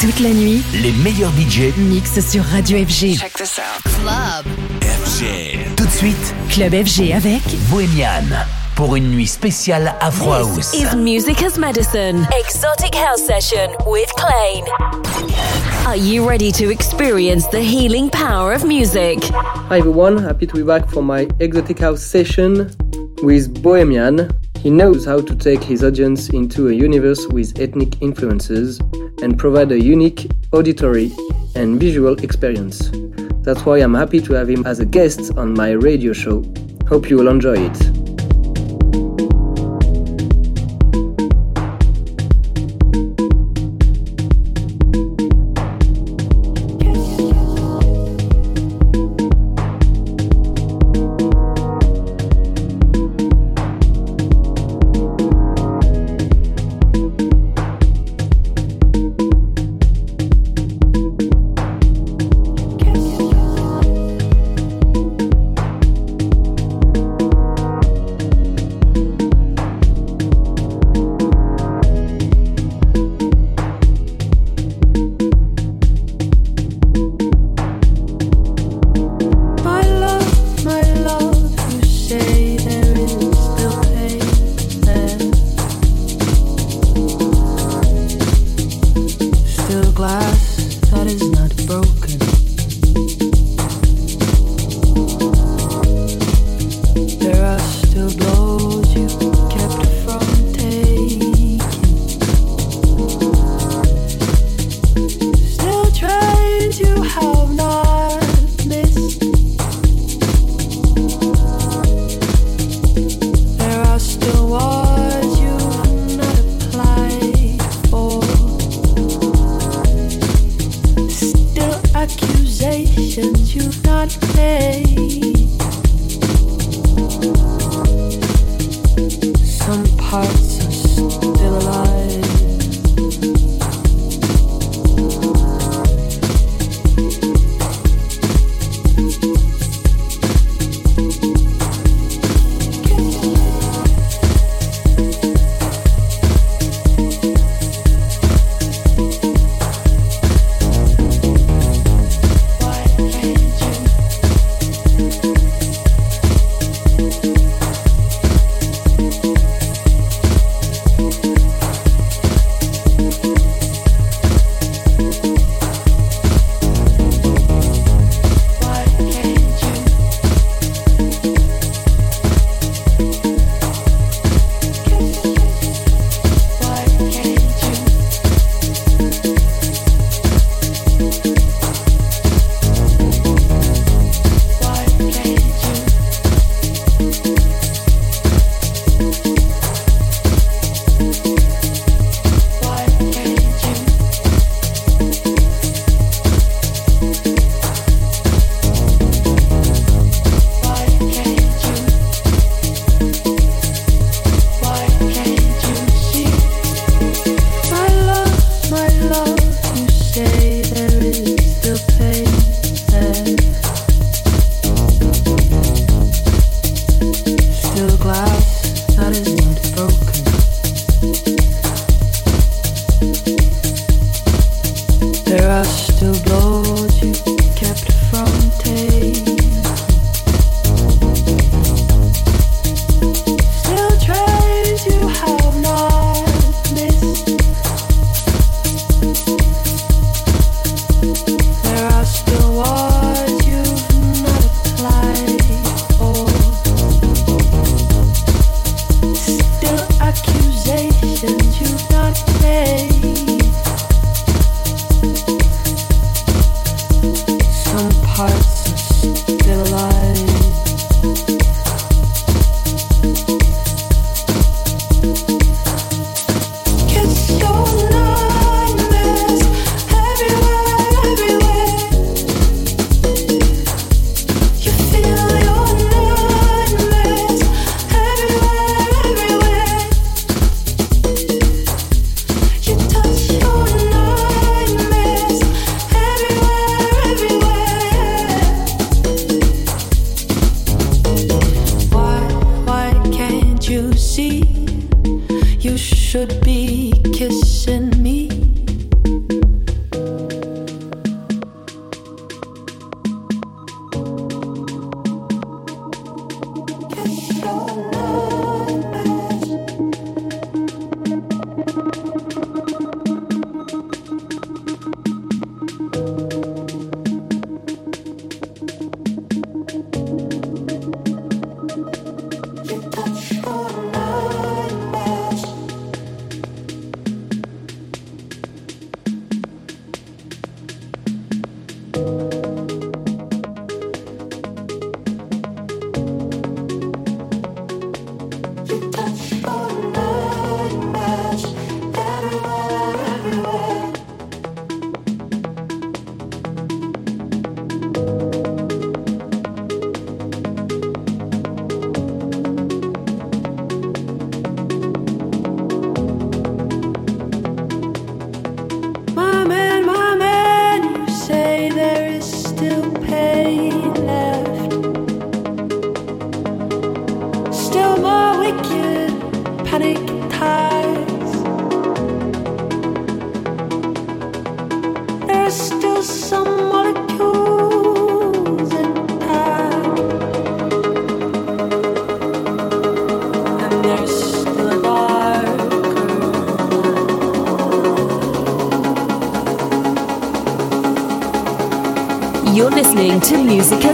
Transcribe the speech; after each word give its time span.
Toute 0.00 0.20
la 0.20 0.30
nuit, 0.30 0.62
les 0.80 0.92
meilleurs 0.92 1.32
budgets 1.32 1.72
mixent 1.76 2.20
sur 2.20 2.44
Radio 2.44 2.78
FG. 2.78 3.16
Check 3.18 3.32
this 3.34 3.58
out. 3.58 3.82
Club. 3.82 4.46
FG. 4.80 5.74
Tout 5.76 5.84
de 5.84 5.90
suite, 5.90 6.34
Club 6.50 6.72
FG 6.72 7.12
avec 7.12 7.42
Bohemian. 7.68 8.22
Pour 8.76 8.94
une 8.94 9.10
nuit 9.10 9.26
spéciale 9.26 9.92
Afro 10.00 10.32
House. 10.32 10.72
is 10.72 10.94
Music 10.96 11.42
as 11.42 11.58
Medicine. 11.58 12.26
Exotic 12.38 12.94
House 12.94 13.22
Session 13.26 13.70
with 13.86 14.08
Klein. 14.14 14.64
Are 15.86 15.96
you 15.96 16.28
ready 16.28 16.52
to 16.52 16.70
experience 16.70 17.48
the 17.48 17.60
healing 17.60 18.08
power 18.08 18.52
of 18.52 18.64
music? 18.64 19.18
Hi 19.68 19.78
everyone, 19.78 20.18
happy 20.18 20.46
to 20.46 20.54
be 20.54 20.62
back 20.62 20.88
for 20.88 21.02
my 21.02 21.26
Exotic 21.40 21.80
House 21.80 22.02
session 22.02 22.70
with 23.22 23.60
Bohemian. 23.62 24.28
He 24.62 24.70
knows 24.70 25.04
how 25.04 25.20
to 25.20 25.34
take 25.36 25.62
his 25.62 25.84
audience 25.84 26.30
into 26.30 26.68
a 26.68 26.72
universe 26.72 27.26
with 27.28 27.60
ethnic 27.60 28.02
influences 28.02 28.80
and 29.22 29.38
provide 29.38 29.70
a 29.70 29.80
unique 29.80 30.30
auditory 30.52 31.12
and 31.54 31.78
visual 31.78 32.14
experience. 32.24 32.90
That's 33.42 33.64
why 33.64 33.78
I'm 33.78 33.94
happy 33.94 34.20
to 34.20 34.32
have 34.34 34.50
him 34.50 34.66
as 34.66 34.80
a 34.80 34.84
guest 34.84 35.36
on 35.36 35.54
my 35.54 35.70
radio 35.70 36.12
show. 36.12 36.44
Hope 36.88 37.08
you 37.08 37.16
will 37.16 37.28
enjoy 37.28 37.56
it. 37.70 39.27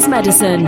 Medicine. 0.09 0.67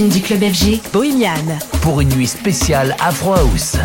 du 0.00 0.22
club 0.22 0.40
FG, 0.40 0.80
Bohemian. 0.90 1.58
Pour 1.82 2.00
une 2.00 2.08
nuit 2.08 2.26
spéciale 2.26 2.96
à 2.98 3.08
House. 3.08 3.76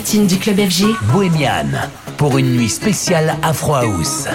platine 0.00 0.26
du 0.26 0.38
club 0.38 0.56
FG, 0.56 0.86
Bohemian, 1.12 1.66
pour 2.16 2.38
une 2.38 2.56
nuit 2.56 2.70
spéciale 2.70 3.34
Afro 3.42 3.74
House. 3.74 4.28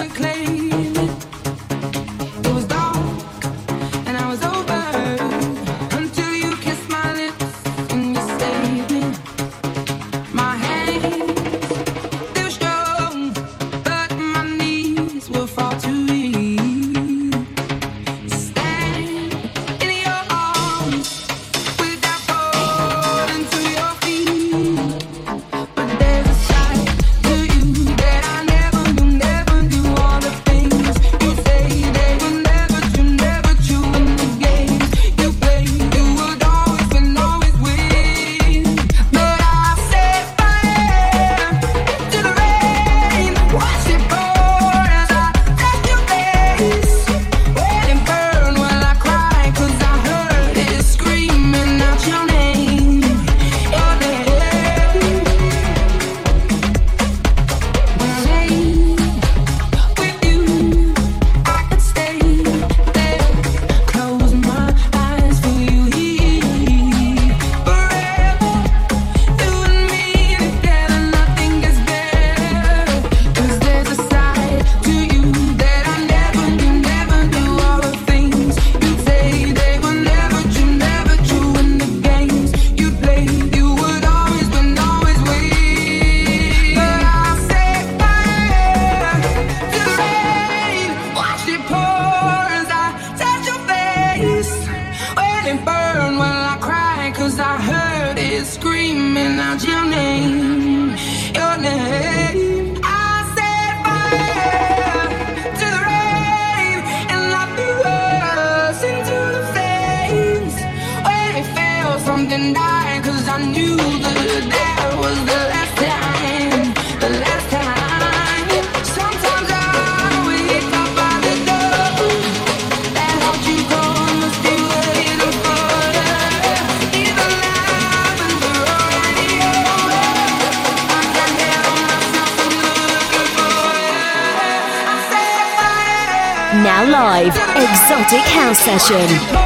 session. 138.66 139.45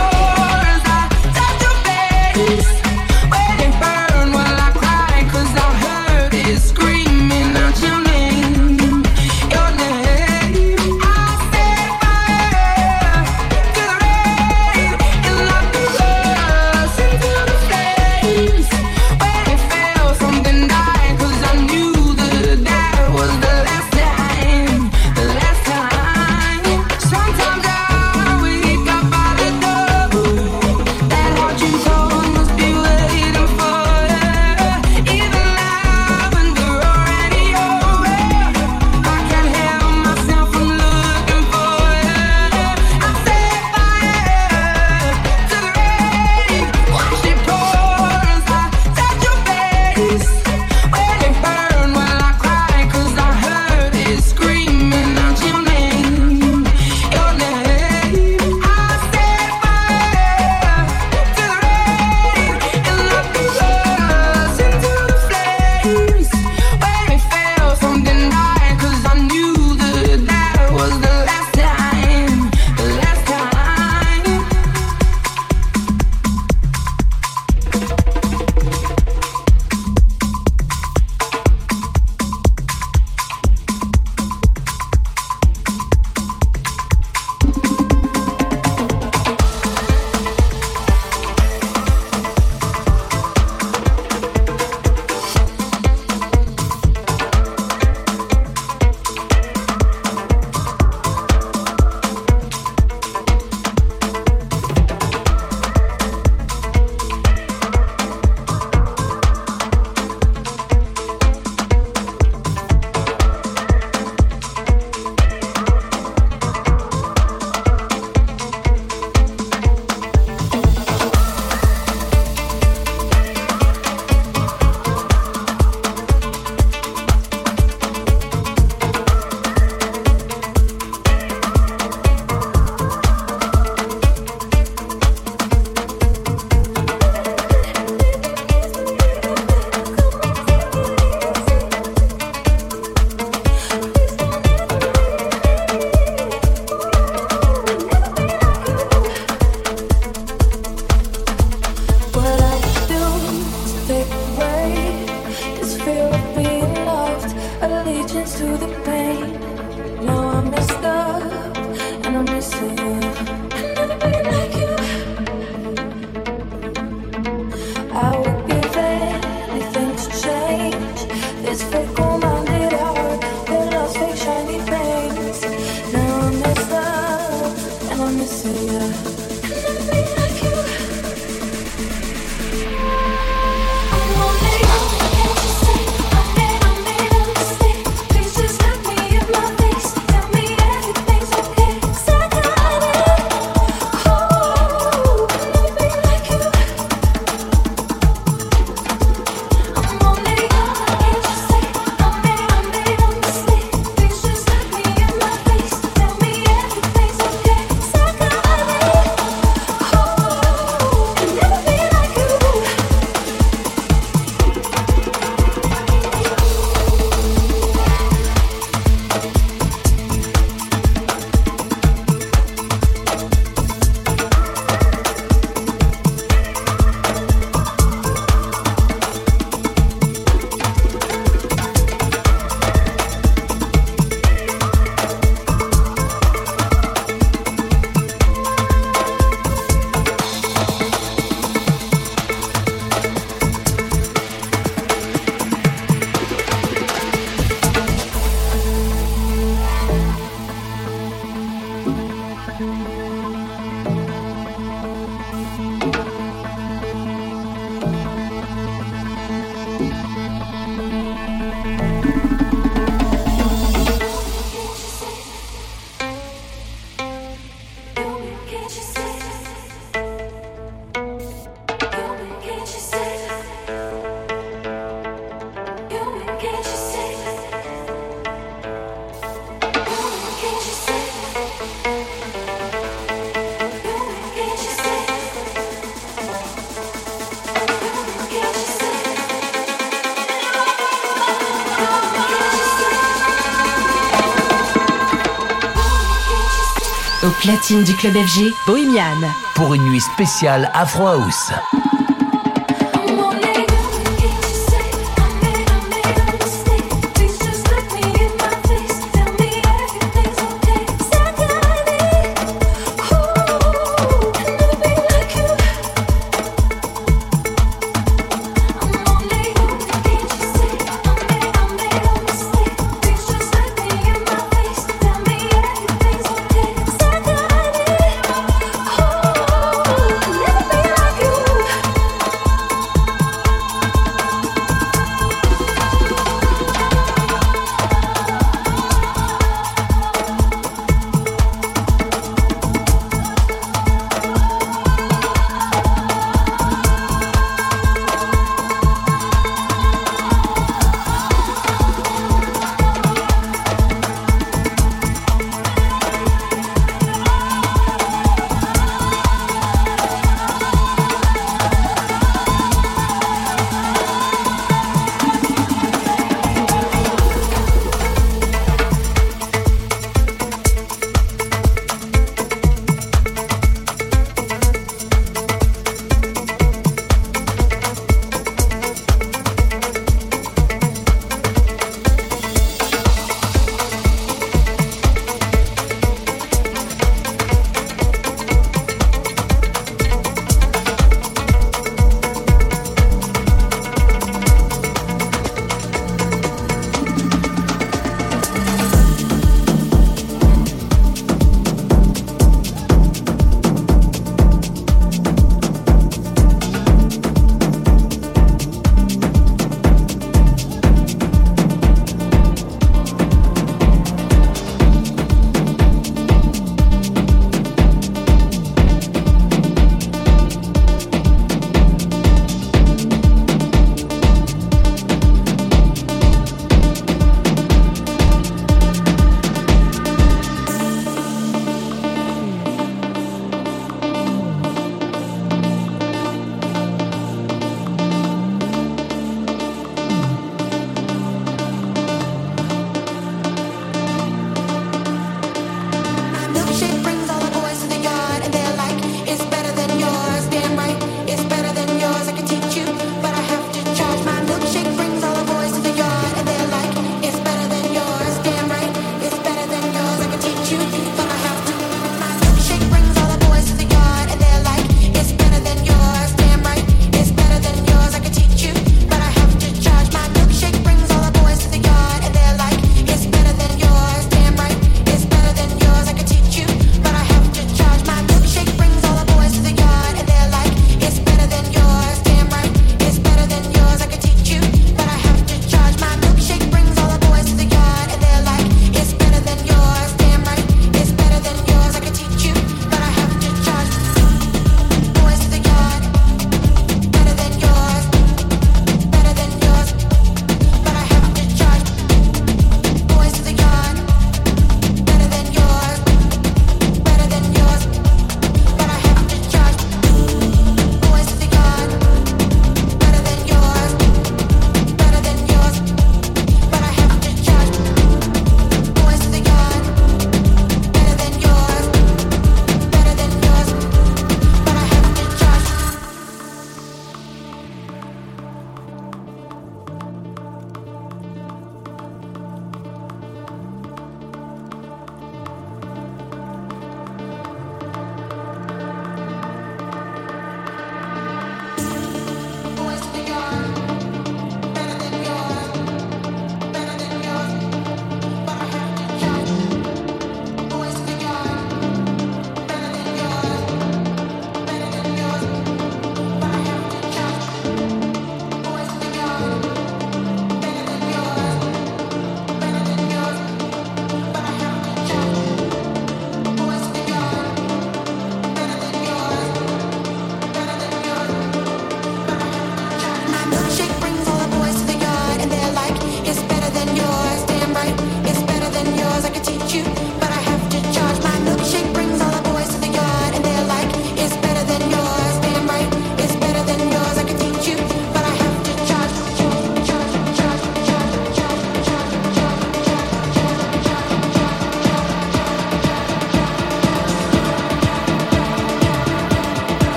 Platine 297.40 297.84
du 297.84 297.94
club 297.94 298.12
FG, 298.14 298.52
Bohemian. 298.66 299.20
Pour 299.54 299.74
une 299.74 299.82
nuit 299.84 300.00
spéciale 300.00 300.70
Afro 300.74 301.06
House. 301.06 301.52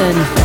As 0.00 0.39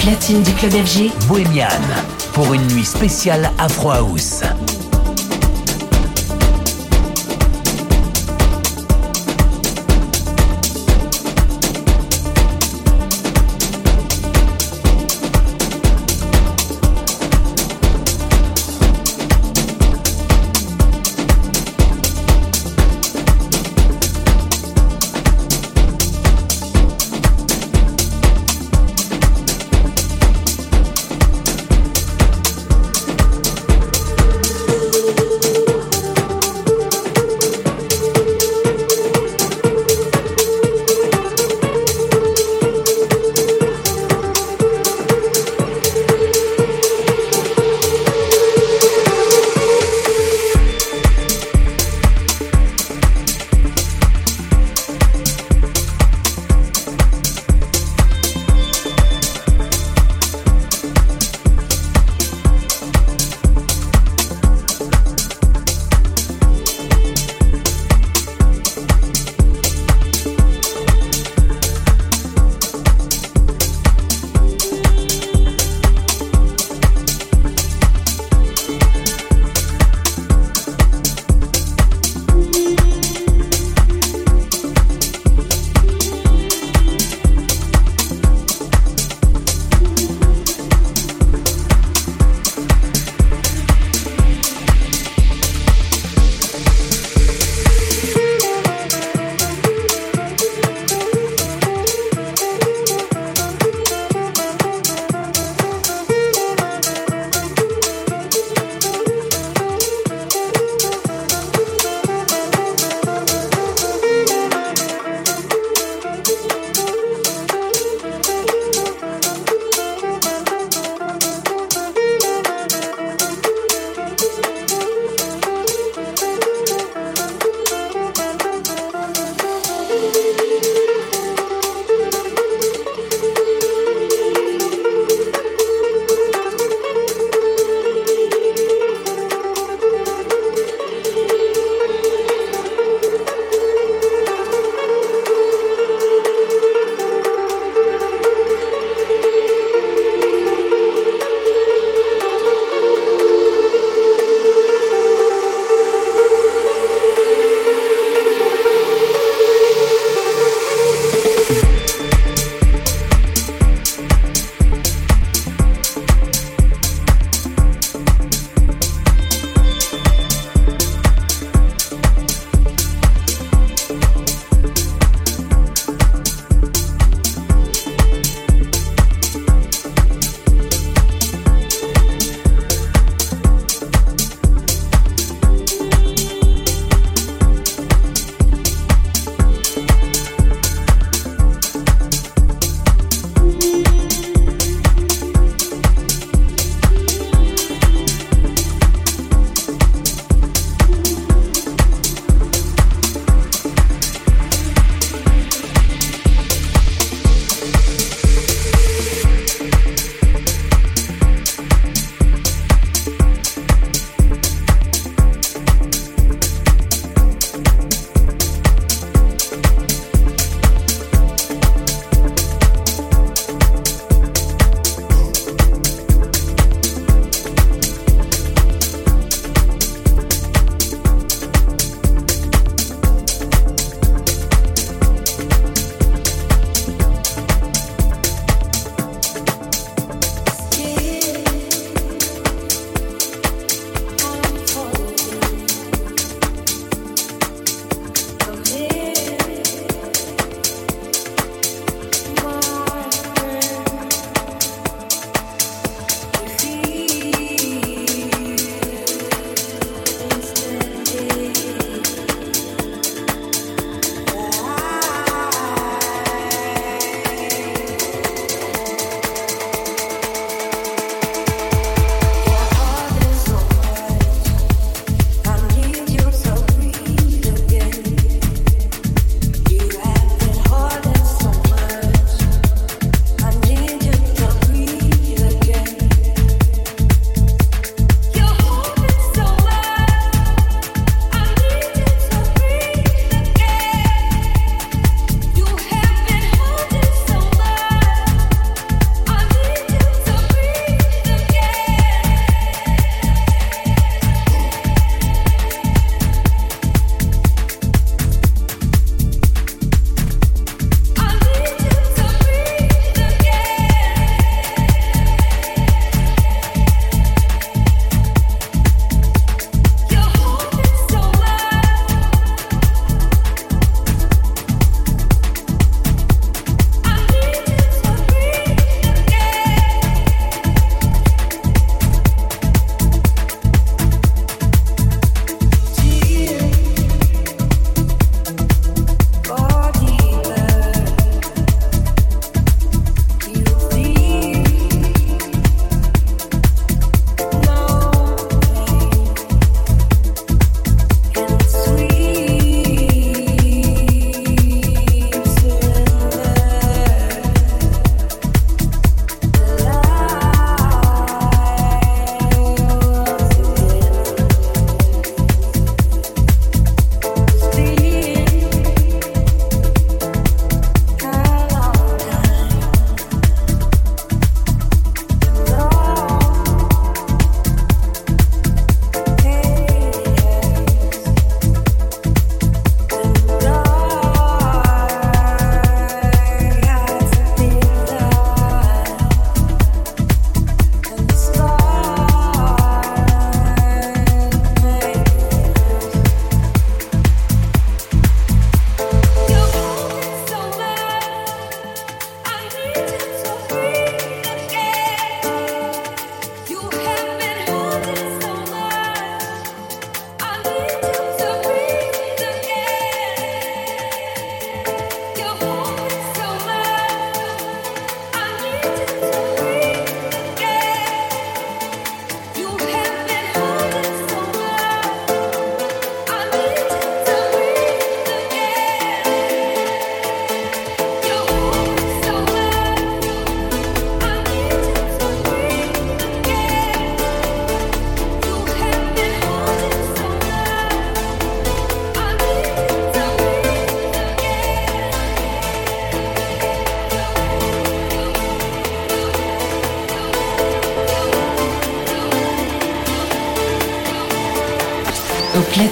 platine 0.00 0.42
du 0.42 0.52
club 0.54 0.72
FG, 0.72 1.10
Bohemian, 1.28 1.68
pour 2.32 2.54
une 2.54 2.66
nuit 2.68 2.84
spéciale 2.84 3.50
Afro 3.58 3.90
House. 3.90 4.42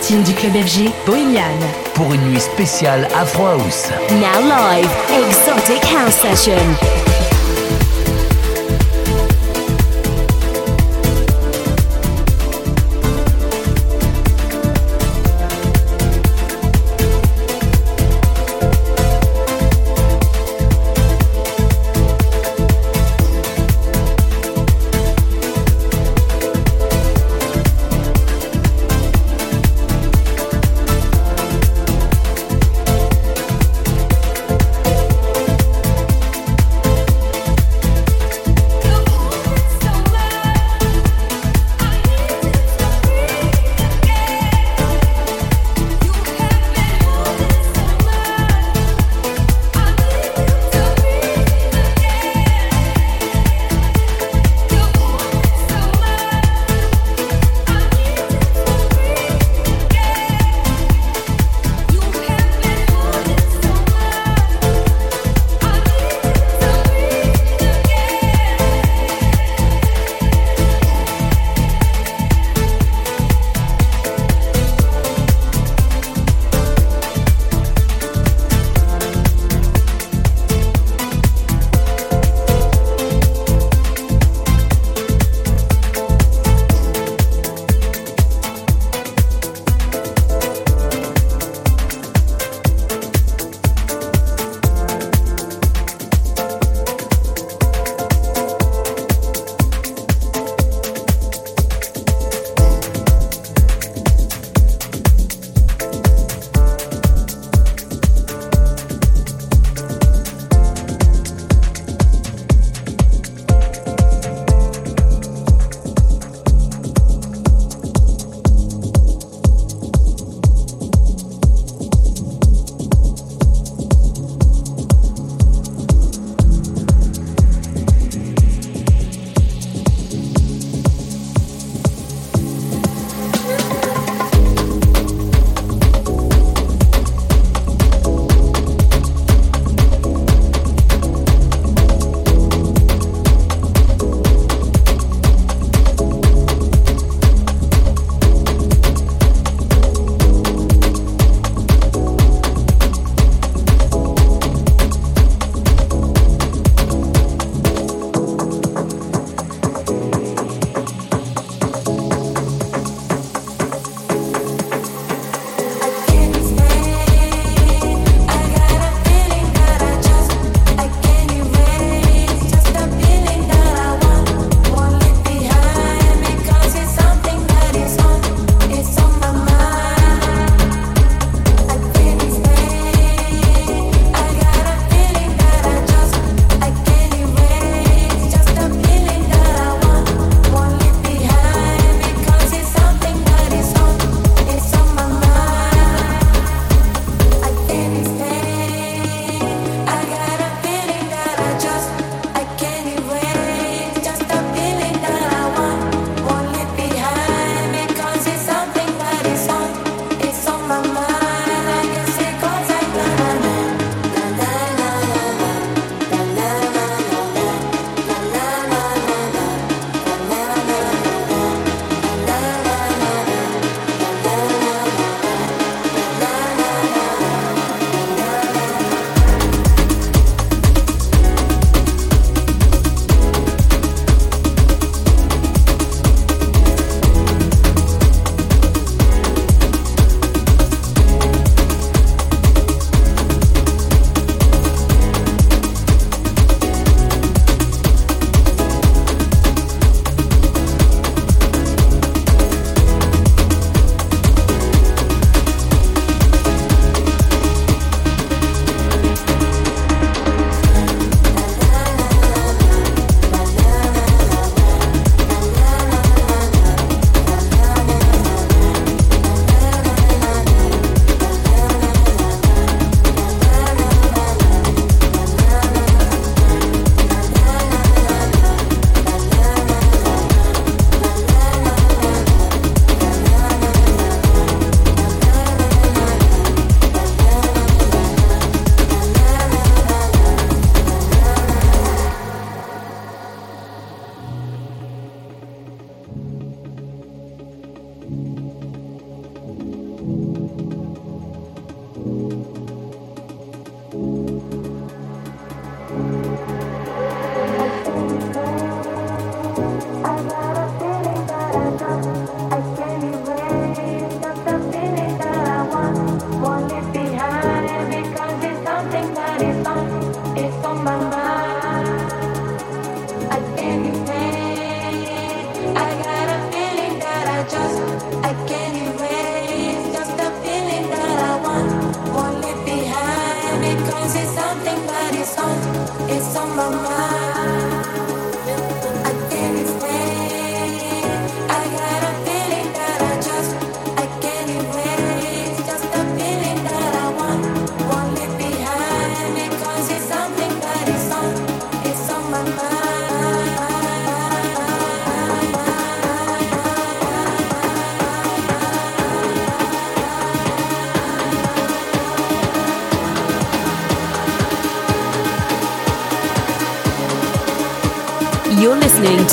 Platine 0.09 0.23
du 0.23 0.33
club 0.33 0.55
FG, 0.55 0.91
Bohemian. 1.07 1.59
Pour 1.95 2.13
une 2.15 2.31
nuit 2.31 2.41
spéciale 2.41 3.07
Afro 3.15 3.47
House. 3.47 3.91
Now 4.13 4.41
live, 4.41 4.89
Exotic 5.13 5.83
House 5.93 6.15
Session. 6.15 7.18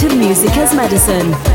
To 0.09 0.15
Music 0.15 0.55
as 0.57 0.75
Medicine. 0.75 1.54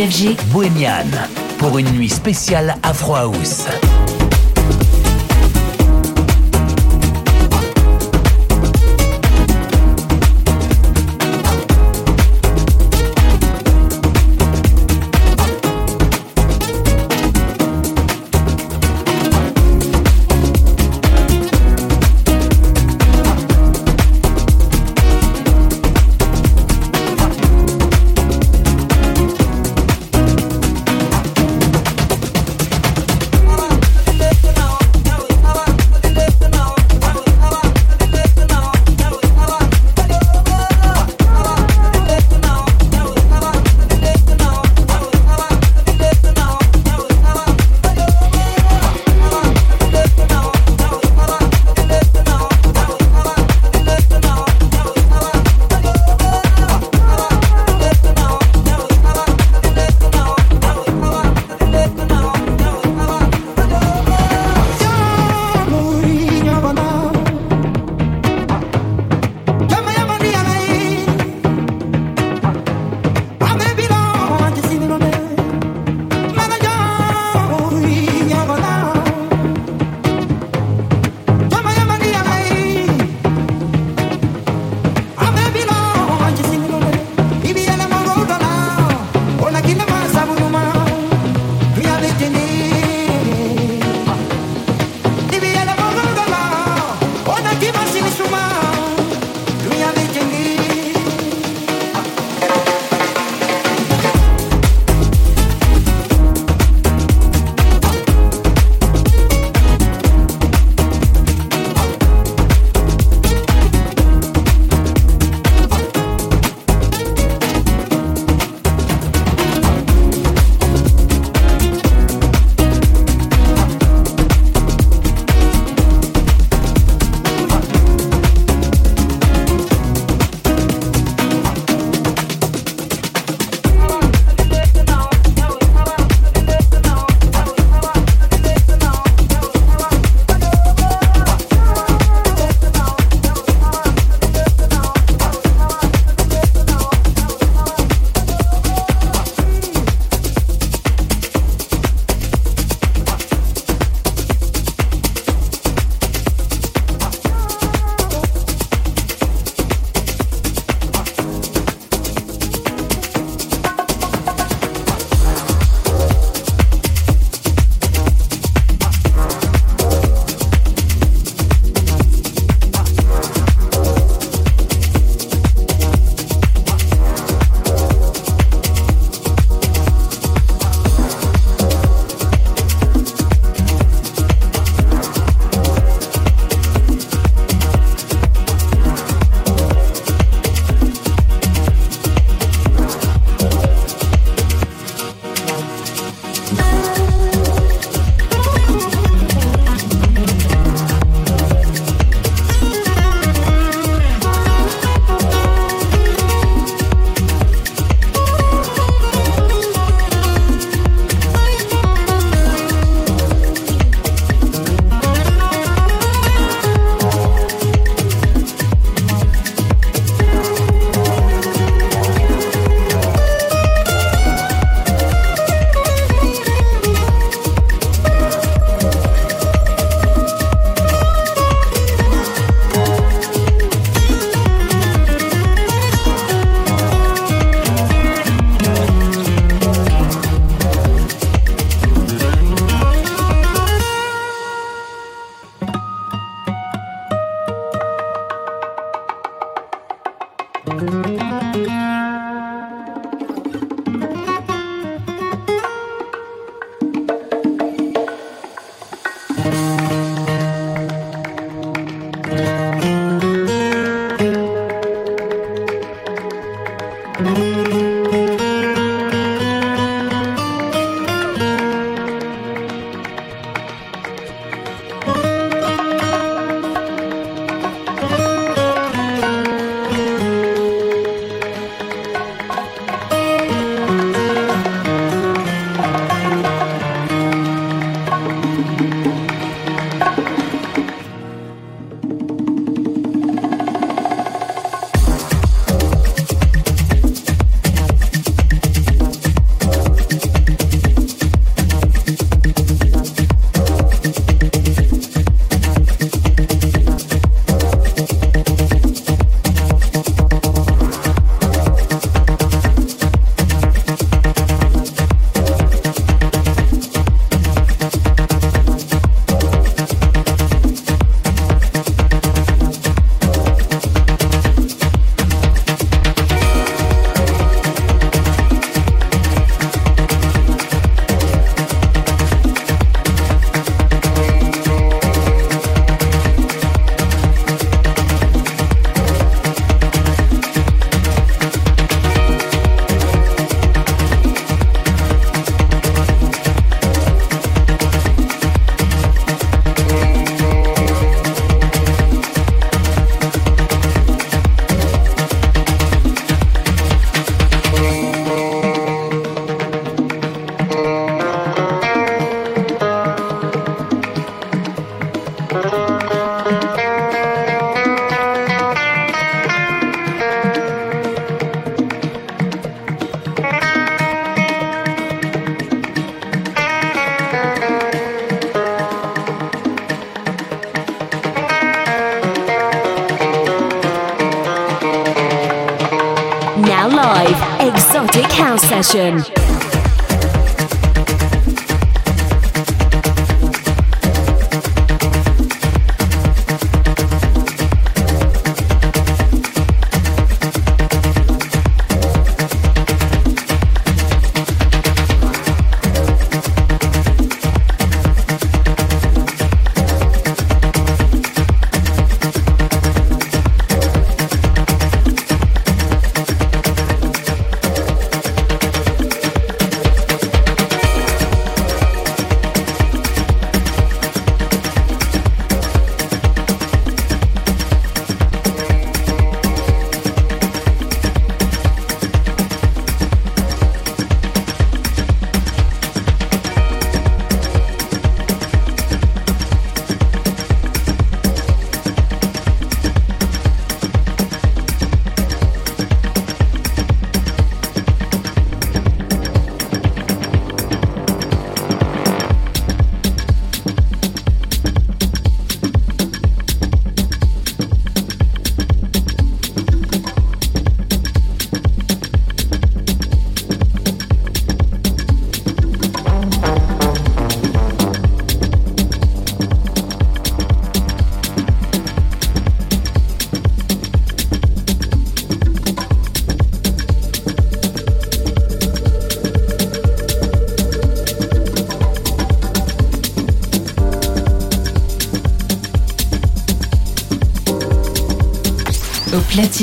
FG, 0.00 0.34
Bohemian, 0.50 1.04
pour 1.58 1.76
une 1.76 1.90
nuit 1.90 2.08
spéciale 2.08 2.74
Afro 2.82 3.16
House. 3.16 3.66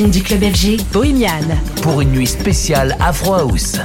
du 0.06 0.22
club 0.22 0.44
FG, 0.44 0.80
Bohemian. 0.94 1.58
Pour 1.82 2.02
une 2.02 2.12
nuit 2.12 2.28
spéciale 2.28 2.96
Afro 3.00 3.34
House. 3.34 3.78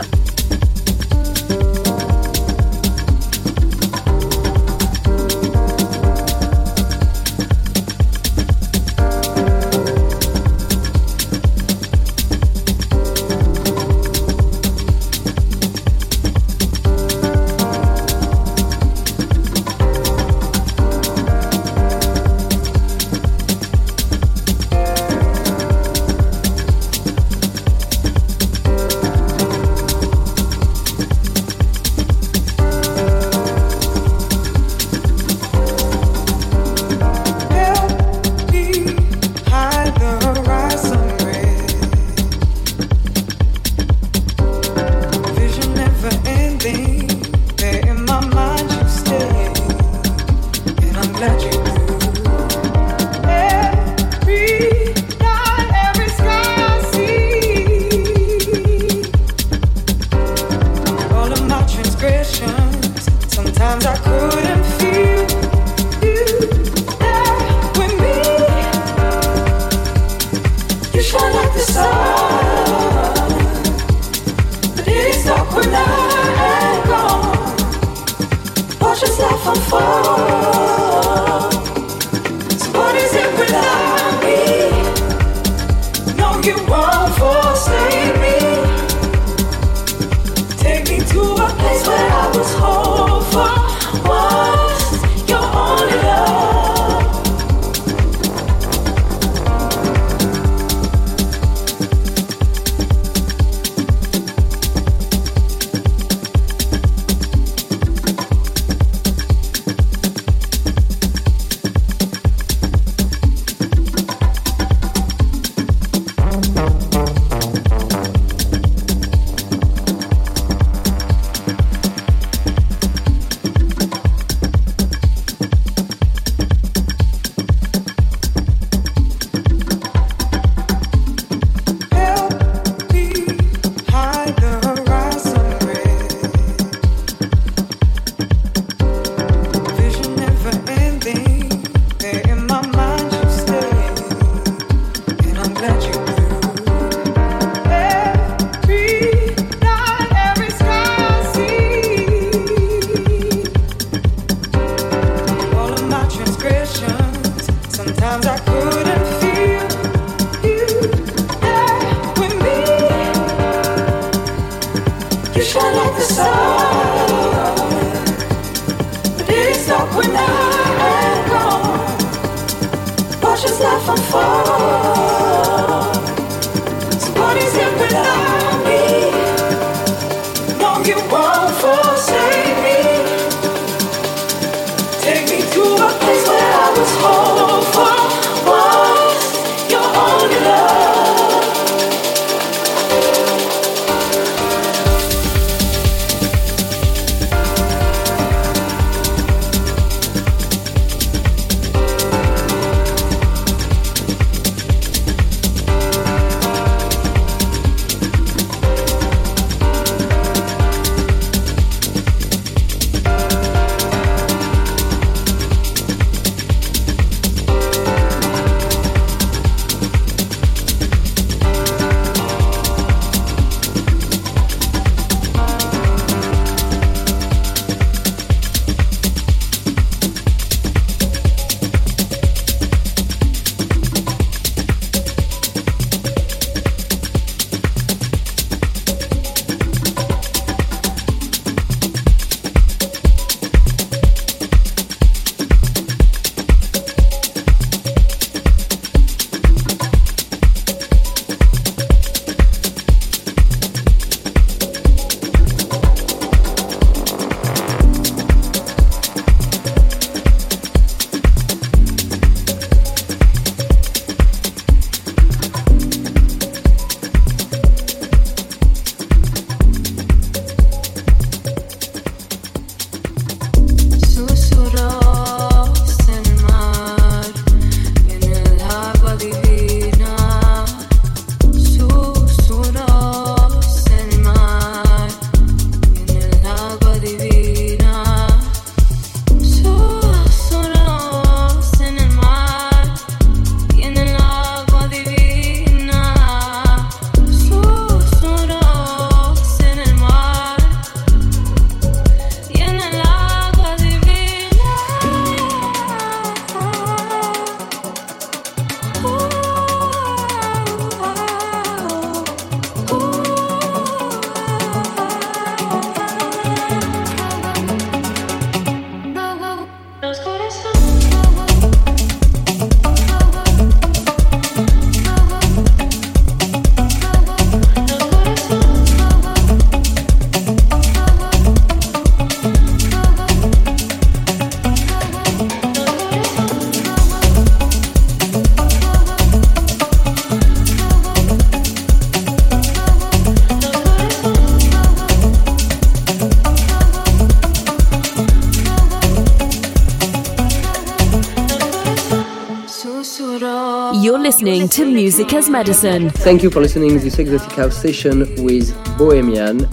Listening 354.43 354.69
to 354.69 354.85
Music 354.85 355.33
as 355.35 355.49
Medicine. 355.49 356.11
Thank 356.11 356.43
you 356.43 356.51
for 356.51 356.61
listening 356.61 356.89
to 356.91 356.99
this 356.99 357.17
exotic 357.17 357.53
house 357.53 357.81
session 357.81 358.19
with 358.43 358.75
Bohemian. 358.99 359.69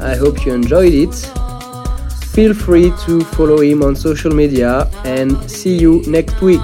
I 0.00 0.14
hope 0.14 0.46
you 0.46 0.54
enjoyed 0.54 0.94
it. 0.94 1.12
Feel 2.26 2.54
free 2.54 2.92
to 3.04 3.22
follow 3.34 3.60
him 3.60 3.82
on 3.82 3.96
social 3.96 4.32
media 4.32 4.88
and 5.04 5.50
see 5.50 5.76
you 5.76 6.04
next 6.06 6.40
week. 6.40 6.60